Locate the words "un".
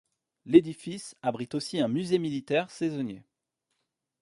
1.79-1.87